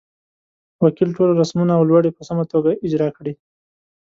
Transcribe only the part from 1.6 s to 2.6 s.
او لوړې په سمه